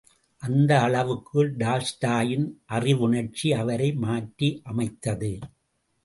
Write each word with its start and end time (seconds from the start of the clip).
அந்த 0.43 0.71
அளவுக்கு 0.81 1.41
டால்ஸ்டாயின் 1.57 2.47
அறவுணர்ச்சி 2.71 3.49
அவரை 3.53 3.89
மாற்றி 3.95 4.49
அமைத்தது. 4.63 5.31